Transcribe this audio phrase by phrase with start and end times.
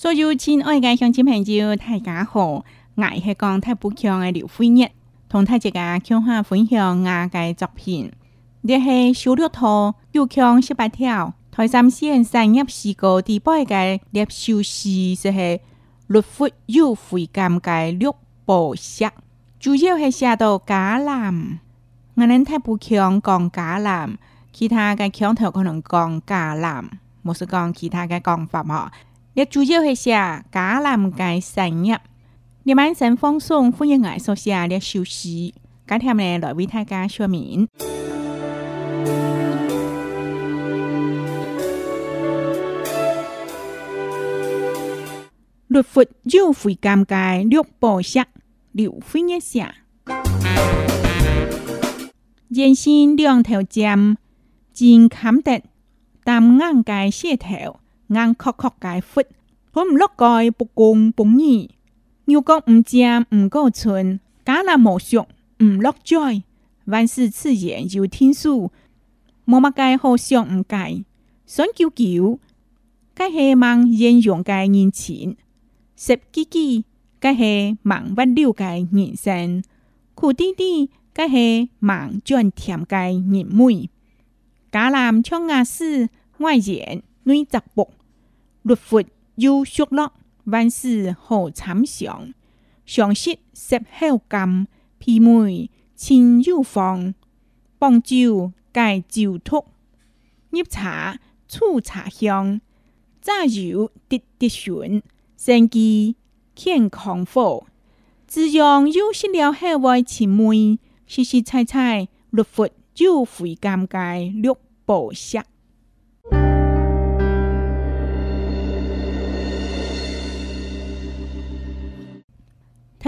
[0.00, 2.64] 所有亲爱的乡亲朋友，大家好！
[2.94, 4.88] 我是讲太不强的刘飞日，
[5.28, 8.12] 同大家讲下分享我嘅作品。
[8.64, 14.88] 这是小绿兔又强十八条，台山县三叶四个第八嘅叶秀诗，
[15.20, 15.60] 这是
[16.06, 18.06] 绿腹幼灰干嘅绿
[18.44, 19.10] 宝石，
[19.58, 21.58] 主要系写到橄榄。
[22.14, 24.14] 我们太不强讲橄榄，
[24.52, 26.84] 其他嘅强头可能讲橄榄，
[27.24, 28.92] 冇是讲其他嘅讲法号。
[29.40, 30.10] 一主要係寫
[30.50, 31.96] 假南嘅產業，
[32.64, 35.54] 你晚晨放鬆，歡迎我坐下嚟休息。
[35.86, 37.68] 今天呢，來為大家說明。
[45.68, 48.18] 律佛要會尷尬六寶石，
[48.72, 49.60] 六分一石。
[52.48, 54.16] 人生兩條尖，
[54.74, 55.62] 真坎得，
[56.24, 57.78] 但硬嘅舌頭。
[58.08, 59.22] 硬壳壳盖福，
[59.72, 61.70] 我唔落盖不公不义。
[62.24, 65.26] 如果唔正唔够纯，假难无熟
[65.62, 66.42] 唔落在。
[66.86, 68.70] 万事自然有天数，
[69.44, 71.04] 莫乜介好想唔介。
[71.44, 72.38] 酸久久，
[73.14, 75.34] 介系望艳阳嘅人情；
[75.94, 76.84] 涩叽叽，
[77.20, 79.62] 介系望不了嘅人生；
[80.14, 83.90] 苦滴滴，介系望转甜嘅人味。
[84.72, 87.90] 假难唱阿是外人，内则不。
[88.68, 89.02] 六福
[89.36, 90.12] 有雪乐，
[90.44, 92.34] 万事好参详。
[92.84, 94.66] 相识摄好感，
[95.00, 97.14] 媲美亲友方。
[97.78, 99.64] 帮酒解酒毒，
[100.50, 102.60] 入茶促茶香。
[103.22, 105.02] 榨油滴滴顺，
[105.34, 106.16] 生机
[106.54, 107.66] 健康福。
[108.26, 115.42] 自从有食了海外亲妹，洗洗菜菜，六福就会感觉六宝香。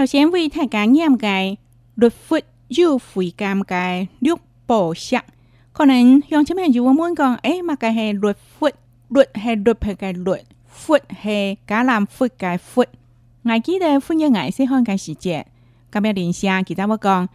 [0.01, 1.57] Thảo xén vì thải cá nhàm gai,
[1.95, 5.25] đột phụt dù phủi cam gai, đúc bỏ sạc.
[5.73, 8.71] Còn nên, dòng chấm hẹn dù môn còn ấy mà cái hẹn đột phụt,
[9.09, 10.37] đột hẹn đột hẹn cái đột,
[10.85, 12.87] phụt hẹn cá làm phụt cái phụt.
[13.43, 15.43] Ngài ký đề phụt như ngài sẽ hơn cái sự trẻ.
[15.91, 17.27] Cảm ơn đến xa kỳ ta mới còn,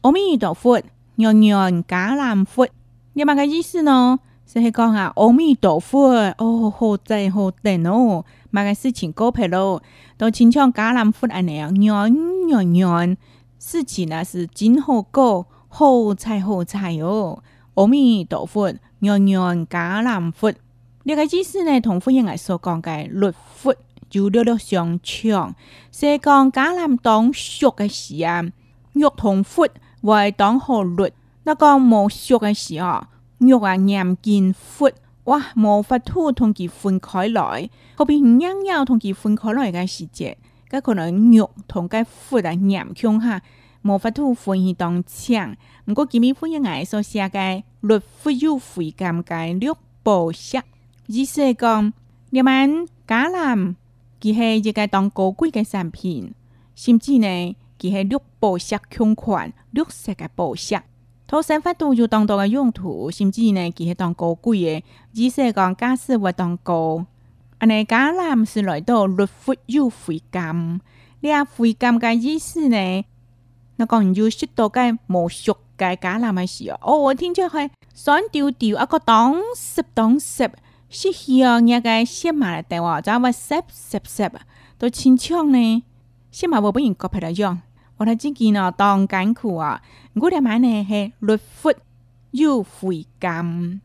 [0.00, 0.80] ôm ý đột phụt,
[1.16, 2.68] nhòn nhòn cá làm phụt.
[3.14, 4.16] Nhưng mà cái gì sự nào?
[4.52, 5.80] 即系讲下奥米豆
[6.38, 9.80] 哦，好在好在哦，买个事情够平咯，
[10.18, 12.12] 到亲像橄榄福嚟啊，软
[12.48, 13.16] 软软，
[13.60, 17.40] 事情啊是真好果，好彩好彩哦，
[17.74, 18.62] 奥米豆腐
[18.98, 20.50] 软软橄榄福，
[21.04, 23.72] 呢个意思呢同富应该叔讲嘅绿富
[24.08, 25.54] 就了了相像，
[25.92, 28.44] 即系讲橄榄当熟嘅时啊，
[28.94, 29.62] 肉同富
[30.00, 31.04] 为当好绿，
[31.44, 33.10] 嗱讲冇熟嘅时啊。
[33.42, 40.36] 肉啊，年筋、血哇，冇法子同佢分开来，后边唔样样同佢分开来嘅时节，
[40.68, 43.40] 咁可能肉同嗰血啊，年穷哈，
[43.82, 45.56] 冇法子分去当墙。
[45.86, 50.58] 毋过，今日分一矮所写界绿肥有肥咁嘅绿宝石，
[51.06, 51.90] 意思讲，
[52.28, 53.74] 你们橄榄，
[54.20, 56.34] 佢系一个当高贵嘅产品，
[56.74, 60.78] 甚至呢，佢系绿宝石穷款，绿色嘅宝石。
[61.30, 64.52] 土生法度有當多嘅用途，甚至呢，佢係當高貴
[64.82, 64.82] 嘅，
[65.14, 67.06] 只是講假使會當高。
[67.58, 70.80] 安尼橄欖是來到律法有悔甘，
[71.20, 73.04] 呢啊悔甘嘅意思呢，
[73.78, 80.50] 我講要識到嘅無熟嘅橄欖嘅時候，哦，我聽出係酸掉掉一個當濕當濕，
[80.88, 84.30] 是向一個濕埋嚟地話，就係濕濕濕，
[84.76, 85.84] 到清槍呢，
[86.32, 87.58] 濕埋會俾人割皮嚟樣。
[88.00, 89.82] 我睇自己呢當緊佢啊，
[90.14, 91.74] 我哋買呢係律佛
[92.30, 93.82] 要悔甘，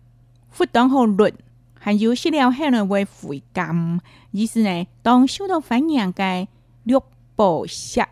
[0.50, 1.34] 佛當好律，
[1.80, 4.00] 還有些了係呢會悔甘，
[4.32, 6.48] 意思呢當受到反應嘅
[6.86, 7.04] 六
[7.36, 8.06] 寶石，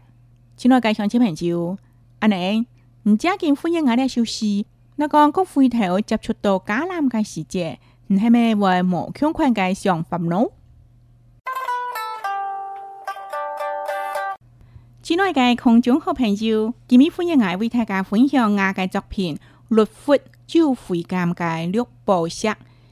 [0.57, 1.77] 請我介紹小朋友，
[2.19, 2.67] 安尼
[3.03, 4.65] 唔只見歡迎我哋休息，
[4.97, 7.77] 那個個回頭接觸到橄欖嘅時節，
[8.07, 10.51] 唔係咩會無窮困嘅想法咯。
[15.15, 19.35] 亲爱的空中好朋友，今日欢迎我为大家分享我的作品
[19.67, 20.17] 《绿佛
[20.47, 22.47] 就回间嘅绿宝石》，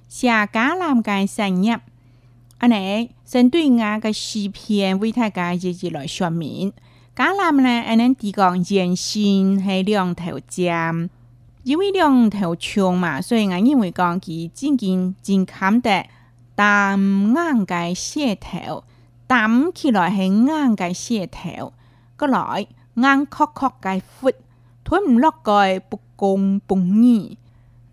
[0.08, 1.76] 写橄榄嘅生日。
[2.60, 6.72] 阿你，针对我的诗篇，为大家一一来说明。
[7.16, 8.56] 橄榄呢，阿你点讲？
[8.70, 11.10] 原先系两头尖，
[11.64, 16.06] 因为两头长嘛，所以我认为讲佢渐渐健康啲，
[16.54, 18.84] 但硬的线头，
[19.26, 21.74] 但起来系硬的线头。
[22.22, 22.66] có loại
[22.96, 24.36] ngang khó khó cái phụt
[24.86, 27.36] thôi mù lọc còi bục công bùng nhị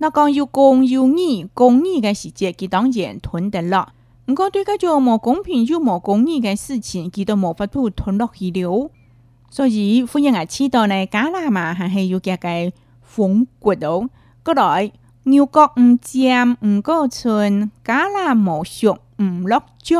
[0.01, 3.51] nó còn yêu công yêu nhị công nhị cái sự kiện kỳ đóng diện thuần
[3.51, 3.87] được lọ
[4.27, 8.91] không có đối cái chỗ mà không công 平又冇公义嘅事情，佢都冇法度吞落去了。
[9.49, 12.71] 所以富人啊，知道呢，加拿嘛還係要加嘅
[13.17, 14.09] 風骨度，
[14.45, 14.93] 嗰來
[15.23, 19.97] 牛角唔尖唔夠寸，加拿冇熟唔落嘴。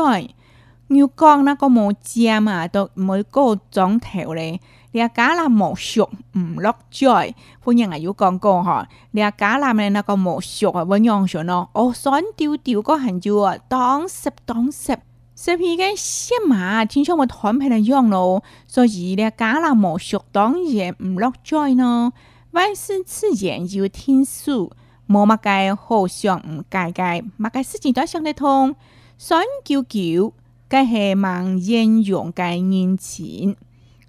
[0.89, 4.59] 如讲那个冇借嘛，都每个钟头咧，
[4.91, 14.97] 你阿家啦冇熟唔落载，欢迎系要讲个嗬，你阿家男咧那个冇熟啊，我样上咯，哦，酸丢丢个很久，当时当时，
[15.35, 22.13] 十二个先嘛，听说我团片嚟用咯，所以咧家男冇熟当然唔落载咯，
[22.49, 24.71] 万事之前要听书，
[25.07, 27.03] 冇乜计好上唔介介，
[27.37, 28.75] 乜嘢事情都想得通，
[29.19, 30.33] 酸叫叫。
[30.69, 33.55] 嘅係盲應用嘅人錢，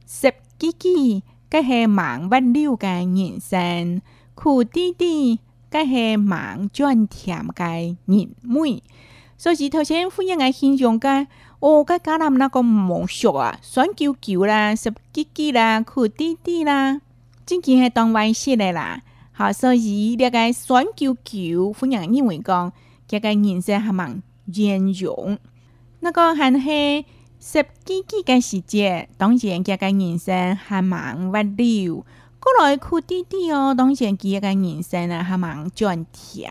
[0.06, 4.02] 十幾幾嘅係盲不了嘅人生，
[4.34, 5.38] 苦啲啲
[5.70, 8.82] 嘅係盲轉甜嘅人妹。
[9.38, 11.26] 所以頭先歡迎嘅形容嘅，
[11.60, 17.00] 我嘅家南那個夢想啊，酸球球啦，十幾幾啦，苦啲啲啦，
[17.46, 19.00] 真係係當壞事嚟啦。
[19.32, 22.66] 好，所以呢個酸球球歡迎認為講，
[23.08, 25.38] 呢個人生係盲應用。
[26.02, 27.04] 那个还是
[27.38, 32.06] 十几几个时节，当然佢个人生还蛮不了，
[32.38, 33.74] 过来苦滴滴哦。
[33.76, 36.50] 当然佢个人生还系忙赚钱，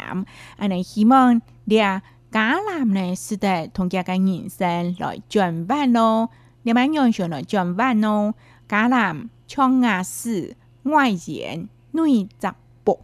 [0.60, 2.02] 我希望你啊，
[2.32, 6.30] 橄榄呢，是得同家个人生来转弯咯，
[6.62, 8.36] 你们样想来转弯咯。
[8.68, 12.56] 橄榄像牙四外延内杂。
[12.84, 13.00] 步。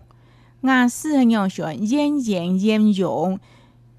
[0.62, 3.39] 阿四系样想艳艳艳容，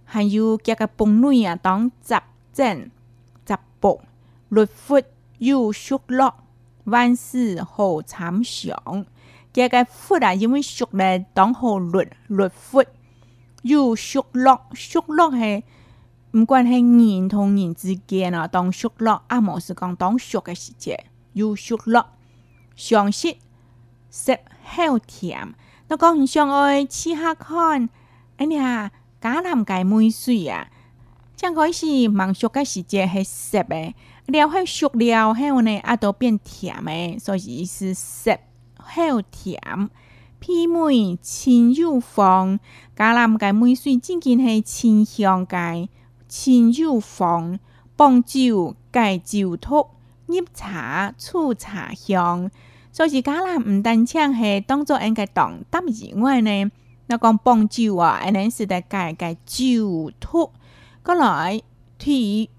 [0.05, 2.23] 还有这个伴侣啊，当杂
[2.57, 2.91] 正
[3.47, 4.01] 十步，
[4.49, 4.99] 六福
[5.37, 6.35] 有雪乐，
[6.85, 9.05] 万事好参详。
[9.53, 12.83] 这个福啊，因为雪来当好绿，六福
[13.61, 15.65] 有雪乐，雪乐系
[16.33, 20.99] 唔管系人同人之间啊，当雪乐啊，冇是讲当雪嘅时节，
[21.35, 22.07] 有雪乐，
[22.75, 23.37] 相识
[24.11, 25.53] 实好甜。
[25.89, 27.91] 那讲你相爱，起下看，
[28.39, 30.69] 哎呀，橄榄界美水啊！
[31.37, 31.87] 正可以是
[32.35, 33.95] 熟，个时节是涩诶，
[34.27, 38.33] 了后熟了后呢，啊都变甜诶，所以是涩
[38.79, 39.61] 后甜。
[40.41, 42.59] 媲梅清幽芳，
[42.97, 45.89] 橄榄个梅水真正是清香介。
[46.29, 47.59] 清幽芳，
[47.97, 49.95] 放酒解酒托，
[50.29, 52.51] 饮茶出茶香。
[52.93, 56.71] 所以橄榄唔单唱系当作应该当，但以外呢，
[57.09, 60.51] 那讲放酒啊，安能是得解解酒托。
[61.07, 61.61] 过来，
[61.99, 62.51] 第一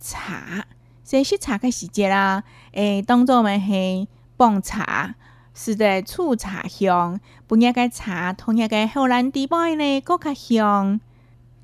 [0.00, 0.66] 茶，
[1.04, 2.42] 新鲜茶的时节啦。
[2.72, 4.08] 诶，当做们是
[4.38, 5.14] 放茶，
[5.52, 7.20] 是在出茶香。
[7.46, 10.98] 本夜嘅茶，同日嘅荷兰地板呢，更加香。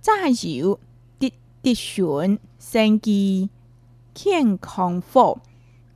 [0.02, 0.78] 榨油、
[1.18, 1.32] 滴
[1.62, 3.48] 滴蒜、生机、
[4.12, 5.40] 健康福。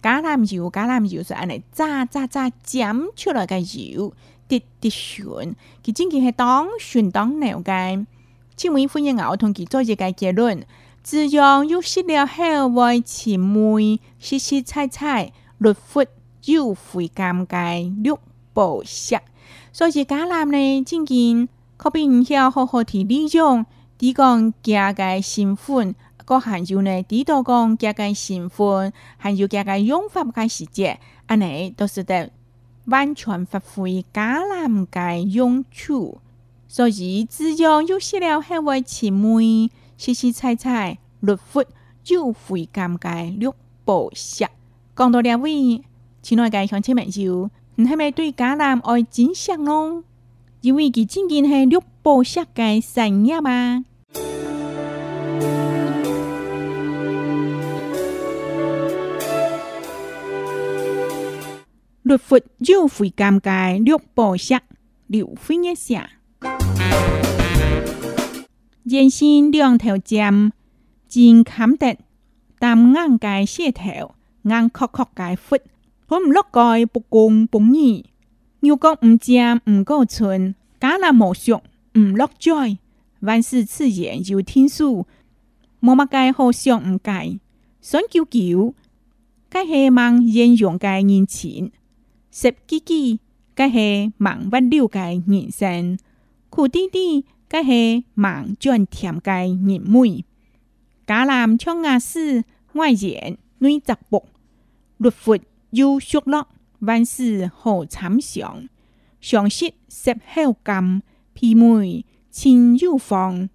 [0.00, 4.14] 橄榄油、橄榄油，是安尼榨榨榨煎出来的油、
[4.48, 5.54] 滴滴蒜，
[5.84, 8.06] 佢真是当蒜当料嘅。
[8.56, 10.64] 千位欢迎牛同佢做一个结论，
[11.02, 16.06] 自从有息了后，外前妹，细细猜猜，绿阔
[16.44, 18.14] 又会尴尬绿
[18.52, 19.18] 宝石，
[19.72, 23.66] 所以假男呢正见，可比唔要好好地利用，
[23.98, 25.92] 抵供假界新婚，
[26.24, 32.30] 个汉就呢，抵到讲假界新婚，汉族假界用法嘅时节，阿你都是得
[32.84, 36.20] 完全发挥假男嘅用处。
[36.76, 41.62] 所以只要有些了海外姊妹，細細猜猜，律法
[42.02, 43.54] 就會尷尬六
[43.84, 44.44] 步石。
[44.96, 45.52] 講到呢位，
[46.24, 50.02] 親愛嘅鄉親們就，你係咪對迦南愛真相咯？
[50.62, 53.84] 因為佢真正係六步石嘅產業嘛。
[62.02, 64.58] 律法就會尷尬六步石，
[65.06, 66.10] 流飛一下。
[68.84, 70.52] 人生两条尖，
[71.08, 71.96] 真坎坷，
[72.58, 75.58] 但眼界线头，硬刻刻界阔，
[76.18, 78.04] 唔落该不公不义。
[78.60, 81.62] 如果唔赚唔够寸，假难无熟
[81.98, 82.78] 唔落再。
[83.20, 85.06] 万事自然有天数，
[85.80, 87.38] 唔该好想唔该，
[87.80, 88.74] 想久久。
[89.50, 91.72] 个系望应用界人情，
[92.30, 93.18] 十几几
[93.54, 95.98] 个系望不了界人生。
[96.54, 100.24] 苦弟弟，皆是忙赚甜计人妹。
[101.04, 102.44] 家男穿阿丝，
[102.74, 104.28] 外言女杂布。
[104.98, 105.36] 六佛
[105.70, 106.46] 有熟落，
[106.78, 108.68] 万事好参详。
[109.20, 113.50] 上识十好甘，品味亲有方。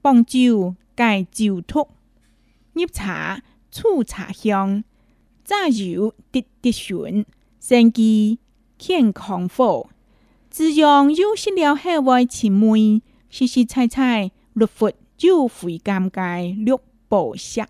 [0.00, 1.90] 帮酒盖酒托，
[2.72, 4.82] 入茶醋茶香。
[5.44, 7.24] 榨油滴滴顺，
[7.60, 8.40] 生机
[8.76, 9.91] 健康否。
[10.52, 16.76] 自从有小了海外奇门，细细猜猜，六佛就会尴尬绿
[17.08, 17.62] 宝石。